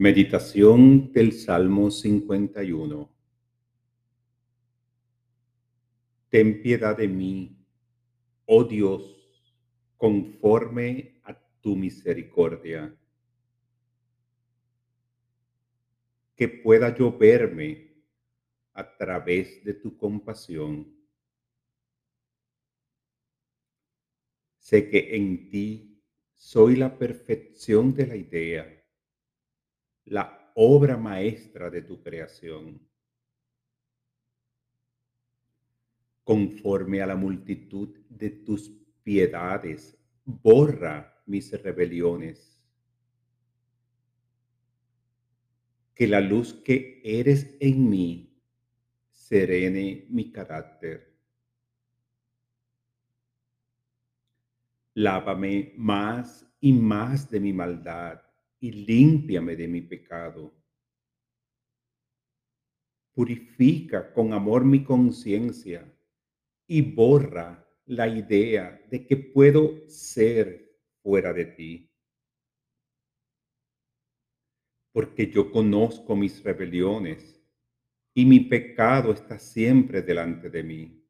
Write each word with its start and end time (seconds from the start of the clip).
Meditación 0.00 1.12
del 1.12 1.32
Salmo 1.32 1.90
51 1.90 3.10
Ten 6.28 6.62
piedad 6.62 6.96
de 6.96 7.08
mí, 7.08 7.66
oh 8.44 8.62
Dios, 8.62 9.52
conforme 9.96 11.20
a 11.24 11.36
tu 11.60 11.74
misericordia. 11.74 12.96
Que 16.36 16.46
pueda 16.46 16.96
yo 16.96 17.18
verme 17.18 18.04
a 18.74 18.96
través 18.96 19.64
de 19.64 19.74
tu 19.74 19.96
compasión. 19.96 20.94
Sé 24.60 24.88
que 24.88 25.16
en 25.16 25.50
ti 25.50 26.00
soy 26.34 26.76
la 26.76 26.96
perfección 26.96 27.92
de 27.92 28.06
la 28.06 28.14
idea 28.14 28.77
la 30.10 30.52
obra 30.54 30.96
maestra 30.96 31.70
de 31.70 31.82
tu 31.82 32.02
creación. 32.02 32.80
Conforme 36.24 37.00
a 37.00 37.06
la 37.06 37.16
multitud 37.16 37.96
de 38.08 38.30
tus 38.30 38.70
piedades, 39.02 39.96
borra 40.24 41.22
mis 41.26 41.50
rebeliones. 41.62 42.60
Que 45.94 46.06
la 46.06 46.20
luz 46.20 46.54
que 46.54 47.00
eres 47.04 47.56
en 47.60 47.88
mí 47.88 48.42
serene 49.10 50.06
mi 50.08 50.30
carácter. 50.30 51.16
Lávame 54.94 55.74
más 55.76 56.46
y 56.60 56.72
más 56.72 57.30
de 57.30 57.40
mi 57.40 57.52
maldad 57.52 58.27
y 58.60 58.72
límpiame 58.72 59.56
de 59.56 59.68
mi 59.68 59.82
pecado. 59.82 60.54
Purifica 63.14 64.12
con 64.12 64.32
amor 64.32 64.64
mi 64.64 64.84
conciencia 64.84 65.92
y 66.66 66.82
borra 66.82 67.66
la 67.86 68.06
idea 68.06 68.80
de 68.90 69.06
que 69.06 69.16
puedo 69.16 69.88
ser 69.88 70.78
fuera 71.02 71.32
de 71.32 71.46
ti. 71.46 71.90
Porque 74.92 75.30
yo 75.30 75.50
conozco 75.50 76.14
mis 76.14 76.42
rebeliones 76.42 77.40
y 78.14 78.24
mi 78.24 78.40
pecado 78.40 79.12
está 79.12 79.38
siempre 79.38 80.02
delante 80.02 80.50
de 80.50 80.62
mí. 80.62 81.07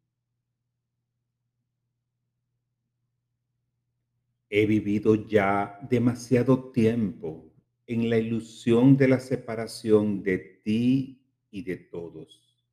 He 4.51 4.65
vivido 4.65 5.15
ya 5.15 5.79
demasiado 5.91 6.71
tiempo 6.71 7.53
en 7.87 8.09
la 8.09 8.19
ilusión 8.19 8.97
de 8.97 9.09
la 9.09 9.21
separación 9.21 10.23
de 10.23 10.39
ti 10.65 11.23
y 11.51 11.63
de 11.63 11.77
todos. 11.77 12.67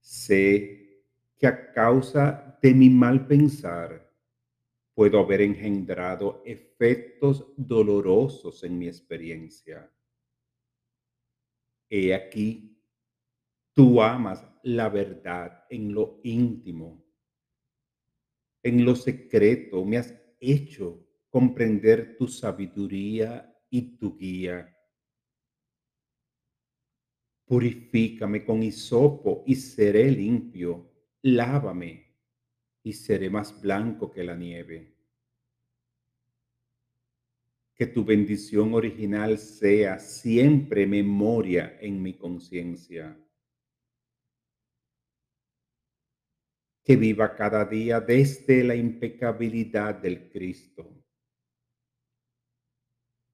Sé 0.00 1.02
que 1.38 1.46
a 1.46 1.72
causa 1.72 2.58
de 2.60 2.74
mi 2.74 2.90
mal 2.90 3.26
pensar 3.26 4.12
puedo 4.94 5.18
haber 5.20 5.42
engendrado 5.42 6.42
efectos 6.44 7.52
dolorosos 7.56 8.62
en 8.64 8.78
mi 8.78 8.88
experiencia. 8.88 9.90
He 11.88 12.14
aquí, 12.14 12.76
tú 13.72 14.02
amas 14.02 14.44
la 14.62 14.88
verdad 14.88 15.64
en 15.68 15.92
lo 15.92 16.20
íntimo 16.22 17.03
en 18.64 18.84
lo 18.84 18.96
secreto 18.96 19.84
me 19.84 19.98
has 19.98 20.14
hecho 20.40 21.06
comprender 21.28 22.16
tu 22.16 22.26
sabiduría 22.26 23.54
y 23.68 23.96
tu 23.98 24.16
guía. 24.16 24.74
Purifícame 27.44 28.44
con 28.44 28.62
hisopo 28.62 29.44
y 29.46 29.54
seré 29.54 30.10
limpio. 30.10 30.90
Lávame 31.22 32.16
y 32.82 32.92
seré 32.94 33.28
más 33.28 33.60
blanco 33.60 34.10
que 34.10 34.24
la 34.24 34.34
nieve. 34.34 34.94
Que 37.74 37.86
tu 37.86 38.04
bendición 38.04 38.72
original 38.72 39.38
sea 39.38 39.98
siempre 39.98 40.86
memoria 40.86 41.76
en 41.80 42.02
mi 42.02 42.14
conciencia 42.14 43.18
que 46.84 46.96
viva 46.96 47.34
cada 47.34 47.64
día 47.64 47.98
desde 47.98 48.62
la 48.62 48.76
impecabilidad 48.76 49.94
del 49.94 50.28
Cristo. 50.28 51.02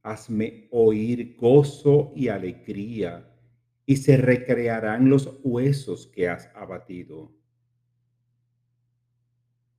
Hazme 0.03 0.69
oír 0.71 1.37
gozo 1.37 2.13
y 2.15 2.29
alegría, 2.29 3.27
y 3.85 3.97
se 3.97 4.17
recrearán 4.17 5.11
los 5.11 5.41
huesos 5.43 6.07
que 6.07 6.29
has 6.29 6.49
abatido. 6.55 7.35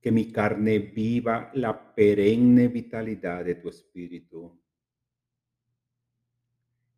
Que 0.02 0.12
mi 0.12 0.30
carne 0.30 0.78
viva 0.78 1.50
la 1.54 1.94
perenne 1.94 2.68
vitalidad 2.68 3.42
de 3.42 3.54
tu 3.54 3.70
espíritu. 3.70 4.60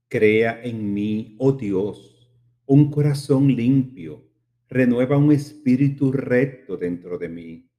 Crea 0.09 0.61
en 0.65 0.93
mí, 0.93 1.37
oh 1.39 1.53
Dios, 1.53 2.29
un 2.67 2.91
corazón 2.91 3.47
limpio 3.55 4.34
renueva 4.75 5.17
un 5.17 5.31
espíritu 5.31 6.11
recto 6.11 6.77
dentro 6.77 7.17
de 7.17 7.29
mí. 7.29 7.71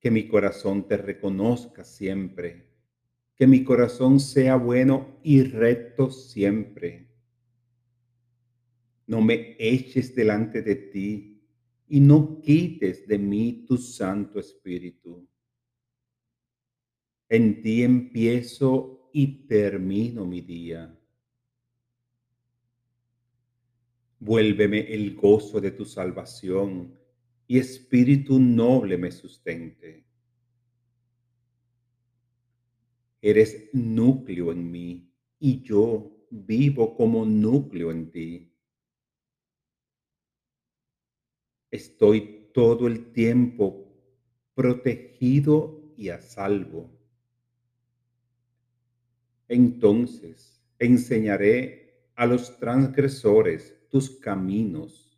Que 0.00 0.10
mi 0.10 0.26
corazón 0.26 0.88
te 0.88 0.96
reconozca 0.96 1.84
siempre, 1.84 2.70
que 3.36 3.46
mi 3.46 3.62
corazón 3.62 4.18
sea 4.18 4.56
bueno 4.56 5.20
y 5.22 5.42
recto 5.42 6.10
siempre. 6.10 7.10
No 9.06 9.20
me 9.20 9.54
eches 9.58 10.14
delante 10.14 10.62
de 10.62 10.76
ti 10.76 11.46
y 11.86 12.00
no 12.00 12.40
quites 12.40 13.06
de 13.06 13.18
mí 13.18 13.66
tu 13.68 13.76
Santo 13.76 14.40
Espíritu. 14.40 15.28
En 17.28 17.60
ti 17.60 17.82
empiezo 17.82 19.10
y 19.12 19.46
termino 19.46 20.24
mi 20.24 20.40
día 20.40 20.98
Vuélveme 24.24 24.80
el 24.94 25.14
gozo 25.14 25.60
de 25.60 25.70
tu 25.70 25.84
salvación 25.84 26.98
y 27.46 27.58
espíritu 27.58 28.38
noble 28.38 28.96
me 28.96 29.12
sustente. 29.12 30.06
Eres 33.20 33.68
núcleo 33.74 34.50
en 34.50 34.70
mí 34.70 35.12
y 35.38 35.60
yo 35.60 36.10
vivo 36.30 36.96
como 36.96 37.26
núcleo 37.26 37.90
en 37.90 38.10
ti. 38.10 38.50
Estoy 41.70 42.48
todo 42.54 42.86
el 42.86 43.12
tiempo 43.12 43.92
protegido 44.54 45.92
y 45.98 46.08
a 46.08 46.22
salvo. 46.22 46.90
Entonces 49.48 50.64
enseñaré 50.78 52.08
a 52.14 52.24
los 52.24 52.58
transgresores 52.58 53.73
tus 53.94 54.10
caminos, 54.10 55.16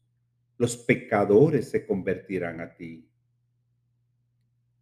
los 0.58 0.76
pecadores 0.76 1.70
se 1.70 1.86
convertirán 1.86 2.60
a 2.60 2.74
ti. 2.74 3.08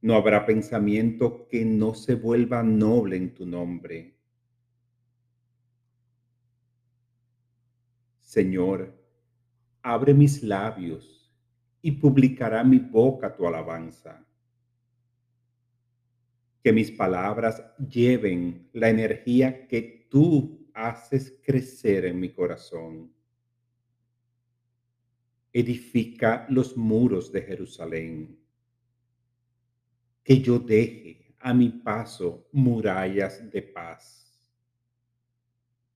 No 0.00 0.16
habrá 0.16 0.44
pensamiento 0.44 1.47
que 1.47 1.65
no 1.65 1.94
se 1.94 2.16
vuelva 2.16 2.65
noble 2.65 3.15
en 3.15 3.33
tu 3.33 3.47
nombre. 3.47 4.19
Señor, 8.19 9.00
abre 9.81 10.12
mis 10.12 10.43
labios 10.43 11.33
y 11.81 11.93
publicará 11.93 12.65
mi 12.65 12.81
boca 12.81 13.33
tu 13.33 13.47
alabanza. 13.47 14.27
Que 16.65 16.72
mis 16.72 16.91
palabras 16.91 17.63
lleven 17.78 18.71
la 18.72 18.89
energía 18.89 19.68
que 19.68 20.09
tú 20.10 20.68
haces 20.74 21.39
crecer 21.45 22.07
en 22.07 22.18
mi 22.18 22.30
corazón 22.30 23.15
edifica 25.54 26.47
los 26.51 26.77
muros 26.77 27.30
de 27.30 27.41
Jerusalén. 27.41 28.36
Que 30.24 30.41
yo 30.41 30.59
deje 30.59 31.36
a 31.39 31.54
mi 31.54 31.68
paso 31.68 32.48
murallas 32.53 33.51
de 33.51 33.62
paz. 33.62 34.36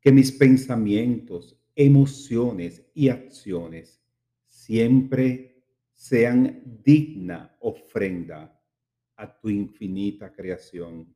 Que 0.00 0.12
mis 0.12 0.30
pensamientos, 0.30 1.60
emociones 1.74 2.86
y 2.94 3.08
acciones 3.08 4.00
siempre 4.46 5.64
sean 5.92 6.62
digna 6.64 7.56
ofrenda 7.60 8.56
a 9.16 9.40
tu 9.40 9.48
infinita 9.48 10.32
creación. 10.32 11.12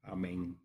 Amén. 0.00 0.58